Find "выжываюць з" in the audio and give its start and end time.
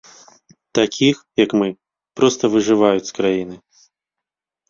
2.53-3.13